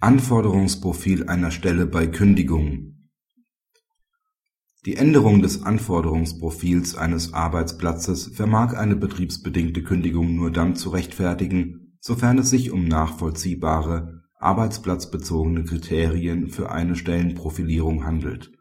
[0.00, 3.10] Anforderungsprofil einer Stelle bei Kündigung
[4.86, 12.38] Die Änderung des Anforderungsprofils eines Arbeitsplatzes vermag eine betriebsbedingte Kündigung nur dann zu rechtfertigen, sofern
[12.38, 18.52] es sich um nachvollziehbare, arbeitsplatzbezogene Kriterien für eine Stellenprofilierung handelt.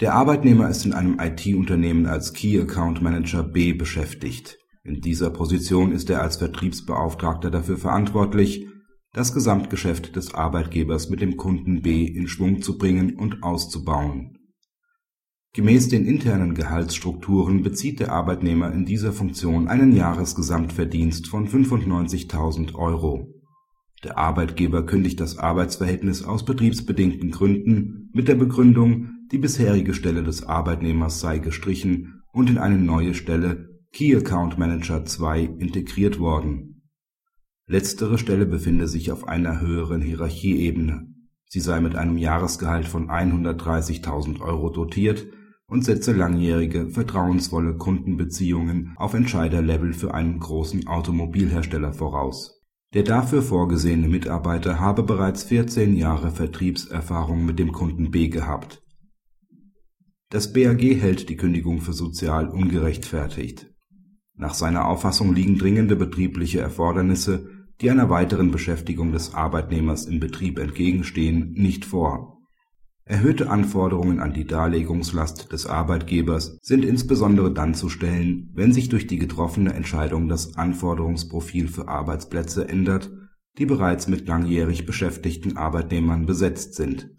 [0.00, 4.56] Der Arbeitnehmer ist in einem IT-Unternehmen als Key Account Manager B beschäftigt.
[4.82, 8.66] In dieser Position ist er als Vertriebsbeauftragter dafür verantwortlich
[9.14, 14.38] das Gesamtgeschäft des Arbeitgebers mit dem Kunden B in Schwung zu bringen und auszubauen.
[15.54, 23.32] Gemäß den internen Gehaltsstrukturen bezieht der Arbeitnehmer in dieser Funktion einen Jahresgesamtverdienst von 95.000 Euro.
[24.02, 30.42] Der Arbeitgeber kündigt das Arbeitsverhältnis aus betriebsbedingten Gründen mit der Begründung, die bisherige Stelle des
[30.42, 36.73] Arbeitnehmers sei gestrichen und in eine neue Stelle Key Account Manager 2 integriert worden
[37.66, 41.08] Letztere Stelle befinde sich auf einer höheren Hierarchieebene,
[41.46, 45.26] sie sei mit einem Jahresgehalt von 130.000 Euro dotiert
[45.66, 52.60] und setze langjährige, vertrauensvolle Kundenbeziehungen auf Entscheiderlevel für einen großen Automobilhersteller voraus.
[52.92, 58.82] Der dafür vorgesehene Mitarbeiter habe bereits 14 Jahre Vertriebserfahrung mit dem Kunden B gehabt.
[60.28, 63.74] Das BAG hält die Kündigung für sozial ungerechtfertigt
[64.36, 70.58] nach seiner Auffassung liegen dringende betriebliche Erfordernisse, die einer weiteren Beschäftigung des Arbeitnehmers im Betrieb
[70.58, 72.38] entgegenstehen, nicht vor.
[73.04, 79.06] Erhöhte Anforderungen an die Darlegungslast des Arbeitgebers sind insbesondere dann zu stellen, wenn sich durch
[79.06, 83.10] die getroffene Entscheidung das Anforderungsprofil für Arbeitsplätze ändert,
[83.58, 87.14] die bereits mit langjährig beschäftigten Arbeitnehmern besetzt sind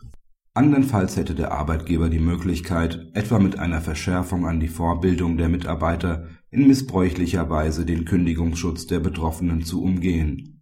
[0.57, 6.29] Andernfalls hätte der Arbeitgeber die Möglichkeit, etwa mit einer Verschärfung an die Vorbildung der Mitarbeiter
[6.55, 10.61] in missbräuchlicher Weise den Kündigungsschutz der Betroffenen zu umgehen.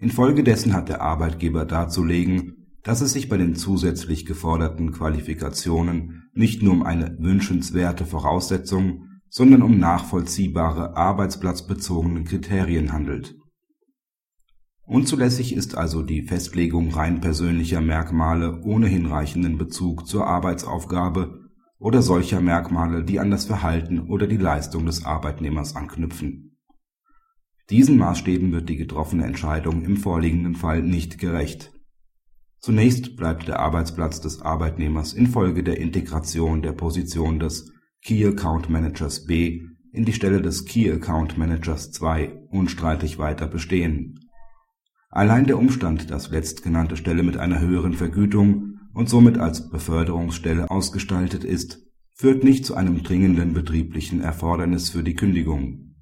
[0.00, 6.72] Infolgedessen hat der Arbeitgeber darzulegen, dass es sich bei den zusätzlich geforderten Qualifikationen nicht nur
[6.72, 13.36] um eine wünschenswerte Voraussetzung, sondern um nachvollziehbare arbeitsplatzbezogene Kriterien handelt
[14.84, 21.41] Unzulässig ist also die Festlegung rein persönlicher Merkmale ohne hinreichenden Bezug zur Arbeitsaufgabe
[21.82, 26.56] oder solcher Merkmale, die an das Verhalten oder die Leistung des Arbeitnehmers anknüpfen.
[27.70, 31.72] Diesen Maßstäben wird die getroffene Entscheidung im vorliegenden Fall nicht gerecht.
[32.60, 37.72] Zunächst bleibt der Arbeitsplatz des Arbeitnehmers infolge der Integration der Position des
[38.04, 39.62] Key Account Managers B
[39.92, 44.22] in die Stelle des Key Account Managers 2 unstreitig weiter bestehen
[45.14, 51.44] Allein der Umstand, dass letztgenannte Stelle mit einer höheren Vergütung und somit als Beförderungsstelle ausgestaltet
[51.44, 51.80] ist,
[52.14, 55.94] führt nicht zu einem dringenden betrieblichen Erfordernis für die Kündigung.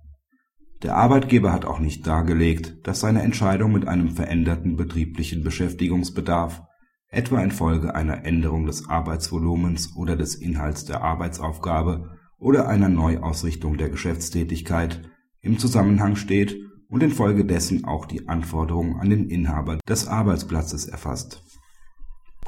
[0.82, 6.62] Der Arbeitgeber hat auch nicht dargelegt, dass seine Entscheidung mit einem veränderten betrieblichen Beschäftigungsbedarf,
[7.08, 13.90] etwa infolge einer Änderung des Arbeitsvolumens oder des Inhalts der Arbeitsaufgabe oder einer Neuausrichtung der
[13.90, 15.02] Geschäftstätigkeit,
[15.42, 16.56] im Zusammenhang steht
[16.88, 21.49] und infolgedessen auch die Anforderungen an den Inhaber des Arbeitsplatzes erfasst.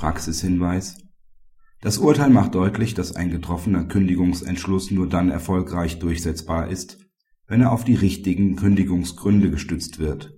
[0.03, 0.99] Praxishinweis
[1.81, 6.99] Das Urteil macht deutlich, dass ein getroffener Kündigungsentschluss nur dann erfolgreich durchsetzbar ist,
[7.47, 10.35] wenn er auf die richtigen Kündigungsgründe gestützt wird.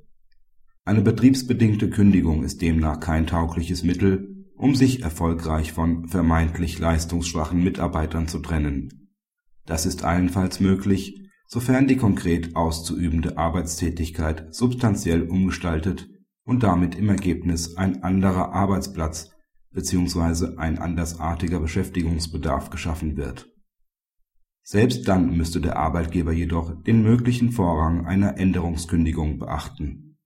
[0.85, 8.29] Eine betriebsbedingte Kündigung ist demnach kein taugliches Mittel, um sich erfolgreich von vermeintlich leistungsschwachen Mitarbeitern
[8.29, 9.09] zu trennen.
[9.65, 16.11] Das ist allenfalls möglich sofern die konkret auszuübende Arbeitstätigkeit substanziell umgestaltet
[16.45, 19.34] und damit im Ergebnis ein anderer Arbeitsplatz
[19.75, 20.57] bzw.
[20.57, 23.49] ein andersartiger Beschäftigungsbedarf geschaffen wird.
[24.63, 30.04] Selbst dann müsste der Arbeitgeber jedoch den möglichen Vorrang einer Änderungskündigung beachten